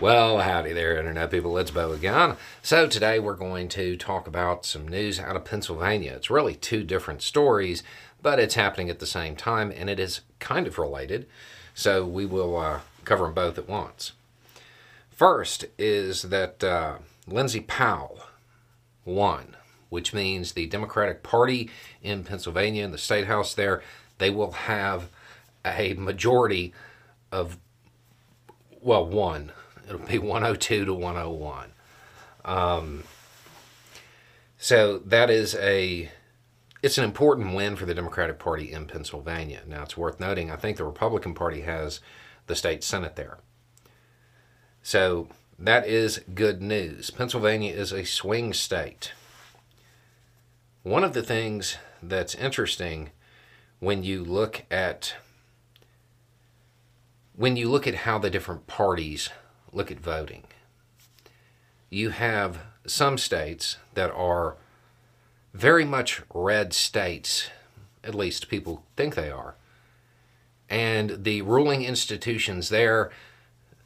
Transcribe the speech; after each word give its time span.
Well, 0.00 0.38
howdy 0.38 0.72
there, 0.72 0.96
Internet 0.96 1.30
people. 1.30 1.58
It's 1.58 1.70
Beau 1.70 1.92
again. 1.92 2.38
So, 2.62 2.86
today 2.86 3.18
we're 3.18 3.34
going 3.34 3.68
to 3.68 3.98
talk 3.98 4.26
about 4.26 4.64
some 4.64 4.88
news 4.88 5.20
out 5.20 5.36
of 5.36 5.44
Pennsylvania. 5.44 6.14
It's 6.14 6.30
really 6.30 6.54
two 6.54 6.84
different 6.84 7.20
stories, 7.20 7.82
but 8.22 8.38
it's 8.38 8.54
happening 8.54 8.88
at 8.88 8.98
the 8.98 9.04
same 9.04 9.36
time 9.36 9.70
and 9.70 9.90
it 9.90 10.00
is 10.00 10.22
kind 10.38 10.66
of 10.66 10.78
related. 10.78 11.26
So, 11.74 12.06
we 12.06 12.24
will 12.24 12.56
uh, 12.56 12.80
cover 13.04 13.24
them 13.24 13.34
both 13.34 13.58
at 13.58 13.68
once. 13.68 14.12
First 15.10 15.66
is 15.76 16.22
that 16.22 16.64
uh, 16.64 16.96
Lindsay 17.26 17.60
Powell 17.60 18.22
won, 19.04 19.54
which 19.90 20.14
means 20.14 20.52
the 20.52 20.64
Democratic 20.64 21.22
Party 21.22 21.68
in 22.02 22.24
Pennsylvania, 22.24 22.86
in 22.86 22.92
the 22.92 22.96
state 22.96 23.26
house 23.26 23.52
there, 23.52 23.82
they 24.16 24.30
will 24.30 24.52
have 24.52 25.10
a 25.62 25.92
majority 25.92 26.72
of, 27.30 27.58
well, 28.80 29.04
one 29.04 29.52
It'll 29.90 30.06
be 30.06 30.18
102 30.26 30.84
to 30.84 30.94
101. 30.94 31.72
Um, 32.44 33.04
so 34.56 34.98
that 34.98 35.28
is 35.30 35.54
a 35.56 36.10
it's 36.82 36.96
an 36.96 37.04
important 37.04 37.54
win 37.54 37.76
for 37.76 37.84
the 37.84 37.94
Democratic 37.94 38.38
Party 38.38 38.72
in 38.72 38.86
Pennsylvania. 38.86 39.62
Now 39.66 39.82
it's 39.82 39.96
worth 39.96 40.20
noting 40.20 40.50
I 40.50 40.56
think 40.56 40.76
the 40.76 40.84
Republican 40.84 41.34
Party 41.34 41.62
has 41.62 42.00
the 42.46 42.54
state 42.54 42.82
senate 42.82 43.16
there. 43.16 43.38
So 44.82 45.28
that 45.58 45.86
is 45.86 46.22
good 46.34 46.62
news. 46.62 47.10
Pennsylvania 47.10 47.72
is 47.74 47.92
a 47.92 48.04
swing 48.04 48.54
state. 48.54 49.12
One 50.82 51.04
of 51.04 51.12
the 51.12 51.22
things 51.22 51.76
that's 52.02 52.34
interesting 52.34 53.10
when 53.78 54.02
you 54.02 54.24
look 54.24 54.64
at 54.70 55.16
when 57.34 57.56
you 57.56 57.70
look 57.70 57.86
at 57.86 57.94
how 57.94 58.18
the 58.18 58.30
different 58.30 58.66
parties 58.66 59.30
look 59.72 59.90
at 59.90 60.00
voting. 60.00 60.44
You 61.88 62.10
have 62.10 62.60
some 62.86 63.18
states 63.18 63.76
that 63.94 64.10
are 64.12 64.56
very 65.52 65.84
much 65.84 66.22
red 66.32 66.72
states, 66.72 67.50
at 68.04 68.14
least 68.14 68.48
people 68.48 68.84
think 68.96 69.14
they 69.14 69.30
are. 69.30 69.56
And 70.68 71.24
the 71.24 71.42
ruling 71.42 71.82
institutions 71.82 72.68
there, 72.68 73.10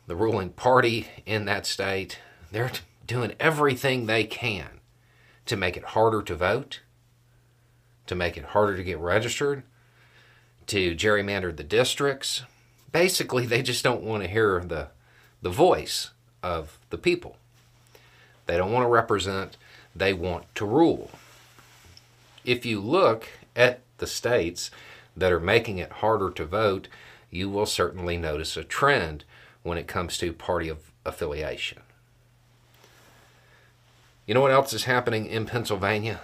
the 0.07 0.17
ruling 0.17 0.51
party 0.51 1.09
in 1.25 1.47
that 1.47 1.67
state, 1.67 2.19
they're 2.53 2.71
doing 3.07 3.35
everything 3.41 4.07
they 4.07 4.25
can 4.25 4.81
to 5.47 5.57
make 5.57 5.77
it 5.77 5.85
harder 5.85 6.23
to 6.23 6.35
vote, 6.35 6.81
to 8.07 8.15
make 8.15 8.37
it 8.37 8.45
harder 8.45 8.77
to 8.77 8.85
get 8.85 8.99
registered, 8.99 9.63
to 10.67 10.95
gerrymander 10.95 11.55
the 11.57 11.65
districts. 11.65 12.43
Basically, 12.93 13.47
they 13.47 13.63
just 13.63 13.83
don't 13.83 14.03
want 14.03 14.23
to 14.23 14.29
hear 14.29 14.61
the 14.61 14.89
the 15.45 15.51
voice 15.51 16.11
of 16.43 16.79
the 16.89 16.97
people. 16.97 17.37
They 18.47 18.57
don't 18.57 18.73
want 18.73 18.85
to 18.85 18.89
represent, 18.89 19.59
they 19.95 20.15
want 20.15 20.53
to 20.55 20.65
rule. 20.65 21.11
If 22.47 22.65
you 22.65 22.81
look 22.81 23.29
at 23.55 23.81
the 23.99 24.07
states 24.07 24.71
that 25.15 25.31
are 25.31 25.39
making 25.39 25.77
it 25.77 25.93
harder 25.93 26.31
to 26.31 26.47
vote, 26.47 26.89
you 27.31 27.51
will 27.51 27.67
certainly 27.67 28.17
notice 28.17 28.57
a 28.57 28.65
trend 28.65 29.25
when 29.63 29.77
it 29.77 29.87
comes 29.87 30.17
to 30.17 30.33
party 30.33 30.71
of 30.71 30.79
affiliation. 31.05 31.83
You 34.25 34.33
know 34.33 34.41
what 34.41 34.51
else 34.51 34.73
is 34.73 34.85
happening 34.85 35.27
in 35.27 35.45
Pennsylvania? 35.45 36.23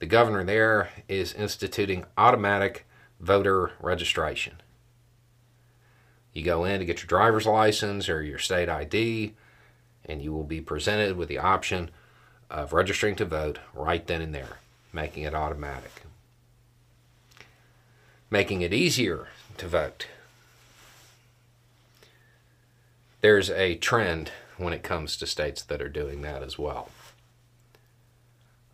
The 0.00 0.06
governor 0.06 0.42
there 0.42 0.90
is 1.08 1.32
instituting 1.32 2.06
automatic 2.18 2.86
voter 3.20 3.70
registration. 3.80 4.54
You 6.32 6.42
go 6.42 6.64
in 6.64 6.80
to 6.80 6.86
get 6.86 7.00
your 7.00 7.08
driver's 7.08 7.46
license 7.46 8.08
or 8.08 8.22
your 8.22 8.38
state 8.38 8.68
ID, 8.68 9.34
and 10.04 10.22
you 10.22 10.32
will 10.32 10.44
be 10.44 10.60
presented 10.60 11.16
with 11.16 11.28
the 11.28 11.38
option 11.38 11.90
of 12.50 12.72
registering 12.72 13.16
to 13.16 13.24
vote 13.24 13.58
right 13.74 14.06
then 14.06 14.22
and 14.22 14.34
there, 14.34 14.58
making 14.92 15.24
it 15.24 15.34
automatic. 15.34 16.02
Making 18.30 18.62
it 18.62 18.72
easier 18.72 19.28
to 19.58 19.68
vote. 19.68 20.06
There's 23.20 23.50
a 23.50 23.76
trend 23.76 24.32
when 24.56 24.72
it 24.72 24.82
comes 24.82 25.16
to 25.16 25.26
states 25.26 25.62
that 25.62 25.82
are 25.82 25.88
doing 25.88 26.22
that 26.22 26.42
as 26.42 26.58
well. 26.58 26.88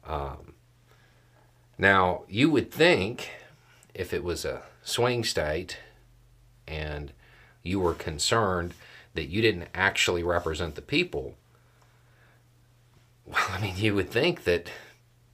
Um, 0.06 0.54
now, 1.76 2.22
you 2.28 2.50
would 2.50 2.72
think 2.72 3.30
if 3.94 4.12
it 4.12 4.24
was 4.24 4.44
a 4.44 4.62
swing 4.82 5.22
state 5.22 5.78
and 6.66 7.12
you 7.62 7.80
were 7.80 7.94
concerned 7.94 8.74
that 9.14 9.26
you 9.26 9.42
didn't 9.42 9.68
actually 9.74 10.22
represent 10.22 10.74
the 10.74 10.82
people, 10.82 11.36
well, 13.26 13.46
I 13.50 13.60
mean, 13.60 13.76
you 13.76 13.94
would 13.94 14.10
think 14.10 14.44
that 14.44 14.70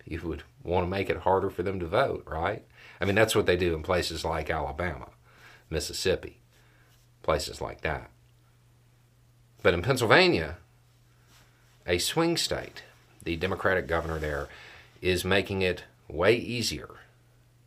you 0.04 0.20
would 0.22 0.42
want 0.62 0.86
to 0.86 0.90
make 0.90 1.10
it 1.10 1.18
harder 1.18 1.50
for 1.50 1.62
them 1.62 1.78
to 1.80 1.86
vote, 1.86 2.24
right? 2.26 2.64
I 3.00 3.04
mean, 3.04 3.14
that's 3.14 3.34
what 3.34 3.46
they 3.46 3.56
do 3.56 3.74
in 3.74 3.82
places 3.82 4.24
like 4.24 4.50
Alabama, 4.50 5.08
Mississippi, 5.68 6.40
places 7.22 7.60
like 7.60 7.82
that. 7.82 8.10
But 9.62 9.74
in 9.74 9.82
Pennsylvania, 9.82 10.58
a 11.86 11.98
swing 11.98 12.36
state, 12.36 12.82
the 13.22 13.36
Democratic 13.36 13.86
governor 13.86 14.18
there 14.18 14.48
is 15.00 15.24
making 15.24 15.62
it 15.62 15.84
way 16.08 16.34
easier 16.34 16.88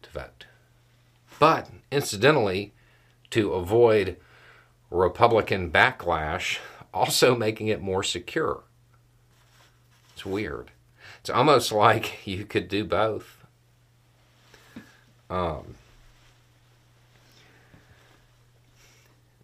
to 0.04 0.10
vote. 0.12 0.46
But 1.40 1.70
incidentally, 1.92 2.74
to 3.32 3.54
avoid 3.54 4.18
Republican 4.90 5.72
backlash, 5.72 6.60
also 6.94 7.36
making 7.36 7.68
it 7.68 7.82
more 7.82 8.04
secure. 8.04 8.64
It's 10.14 10.26
weird. 10.26 10.72
It's 11.20 11.30
almost 11.30 11.72
like 11.72 12.22
you 12.28 12.46
could 12.46 12.68
do 12.68 12.86
both. 12.86 13.46
Um, 15.30 15.76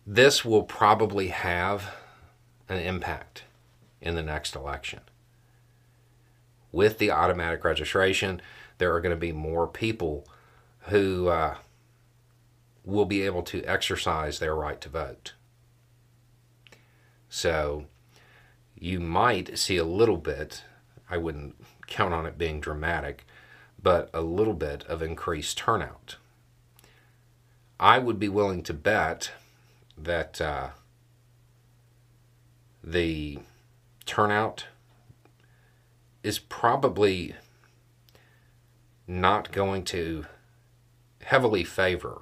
this 0.08 0.46
will 0.46 0.64
probably 0.64 1.28
have 1.28 1.94
an 2.70 2.80
impact 2.80 3.44
in 4.02 4.16
the 4.16 4.24
next 4.24 4.56
election. 4.56 5.02
With 6.72 6.98
the 6.98 7.12
automatic 7.12 7.64
registration, 7.64 8.42
there 8.78 8.94
are 8.94 9.02
going 9.02 9.16
to 9.16 9.20
be 9.20 9.31
more 9.31 9.68
people 9.68 10.25
who 10.88 11.28
uh, 11.28 11.56
will 12.84 13.06
be 13.06 13.22
able 13.22 13.44
to 13.44 13.64
exercise 13.64 14.40
their 14.40 14.56
right 14.56 14.82
to 14.82 14.90
vote. 14.90 15.34
So 17.30 17.86
you 18.78 19.00
might 19.00 19.58
see 19.58 19.78
a 19.78 19.86
little 19.86 20.18
bit, 20.18 20.64
I 21.10 21.18
wouldn't 21.18 21.56
count 21.88 22.14
on 22.14 22.26
it 22.26 22.38
being 22.38 22.60
dramatic, 22.60 23.26
but 23.82 24.10
a 24.14 24.22
little 24.22 24.54
bit 24.54 24.84
of 24.86 25.02
increased 25.02 25.58
turnout. 25.58 26.18
I 27.80 28.00
would 28.00 28.20
be 28.20 28.30
willing 28.30 28.64
to 28.64 28.74
bet 28.74 29.32
that 29.98 30.40
uh, 30.40 30.70
the 32.84 33.40
turnout 34.06 34.66
is 36.24 36.40
probably 36.40 37.36
not 39.08 39.52
going 39.52 39.84
to 39.84 40.26
heavily 41.22 41.64
favor 41.64 42.22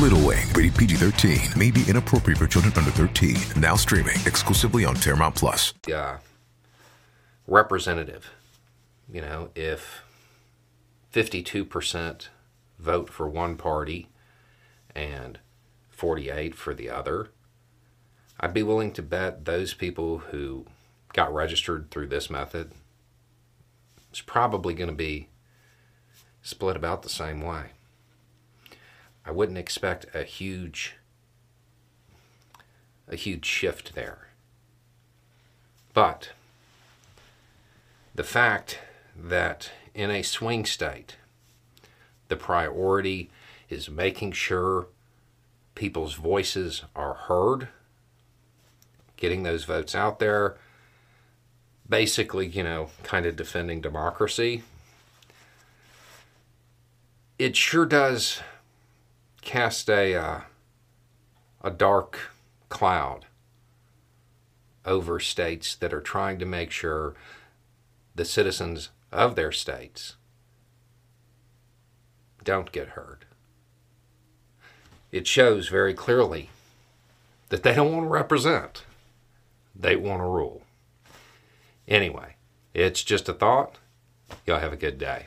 Little 0.00 0.26
Wing, 0.26 0.46
rated 0.54 0.74
PG 0.74 0.94
13, 0.96 1.38
may 1.58 1.70
be 1.70 1.84
inappropriate 1.86 2.38
for 2.38 2.46
children 2.46 2.72
under 2.76 2.90
13. 2.90 3.36
Now 3.60 3.76
streaming 3.76 4.16
exclusively 4.26 4.86
on 4.86 4.96
Paramount 4.96 5.34
Plus. 5.34 5.74
Uh, 5.92 6.16
representative. 7.46 8.30
You 9.12 9.20
know, 9.20 9.50
if 9.54 10.02
52% 11.12 12.28
vote 12.78 13.10
for 13.10 13.28
one 13.28 13.56
party 13.56 14.08
and 14.94 15.38
48 15.90 16.54
for 16.54 16.72
the 16.72 16.88
other, 16.88 17.28
I'd 18.40 18.54
be 18.54 18.62
willing 18.62 18.92
to 18.92 19.02
bet 19.02 19.44
those 19.44 19.74
people 19.74 20.18
who 20.18 20.66
got 21.12 21.32
registered 21.32 21.90
through 21.90 22.06
this 22.06 22.30
method 22.30 22.72
is 24.10 24.22
probably 24.22 24.72
going 24.72 24.88
to 24.88 24.96
be 24.96 25.28
split 26.42 26.76
about 26.76 27.02
the 27.02 27.10
same 27.10 27.42
way. 27.42 27.66
I 29.24 29.30
wouldn't 29.30 29.58
expect 29.58 30.06
a 30.14 30.24
huge 30.24 30.96
a 33.08 33.16
huge 33.16 33.44
shift 33.44 33.94
there. 33.94 34.28
But 35.92 36.30
the 38.14 38.24
fact 38.24 38.78
that 39.16 39.70
in 39.94 40.10
a 40.10 40.22
swing 40.22 40.64
state, 40.64 41.16
the 42.28 42.36
priority 42.36 43.30
is 43.68 43.90
making 43.90 44.32
sure 44.32 44.86
people's 45.74 46.14
voices 46.14 46.84
are 46.96 47.14
heard, 47.14 47.68
getting 49.16 49.42
those 49.42 49.64
votes 49.64 49.94
out 49.94 50.18
there, 50.18 50.56
basically, 51.88 52.46
you 52.46 52.62
know, 52.62 52.88
kind 53.02 53.26
of 53.26 53.36
defending 53.36 53.80
democracy. 53.80 54.62
It 57.38 57.56
sure 57.56 57.86
does 57.86 58.40
cast 59.42 59.90
a 59.90 60.14
uh, 60.14 60.40
a 61.62 61.70
dark 61.70 62.18
cloud 62.68 63.26
over 64.84 65.20
states 65.20 65.74
that 65.76 65.92
are 65.92 66.00
trying 66.00 66.38
to 66.38 66.46
make 66.46 66.70
sure 66.70 67.14
the 68.14 68.24
citizens 68.24 68.88
of 69.12 69.36
their 69.36 69.52
states 69.52 70.16
don't 72.42 72.72
get 72.72 72.88
hurt. 72.88 73.24
It 75.12 75.26
shows 75.26 75.68
very 75.68 75.94
clearly 75.94 76.50
that 77.50 77.62
they 77.62 77.74
don't 77.74 77.92
want 77.92 78.04
to 78.04 78.08
represent, 78.08 78.84
they 79.76 79.94
want 79.94 80.20
to 80.20 80.26
rule. 80.26 80.62
Anyway, 81.86 82.36
it's 82.74 83.04
just 83.04 83.28
a 83.28 83.34
thought. 83.34 83.76
Y'all 84.46 84.58
have 84.58 84.72
a 84.72 84.76
good 84.76 84.98
day. 84.98 85.26